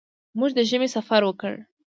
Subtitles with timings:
[0.39, 1.53] موږ د ژمي سفر وکړ.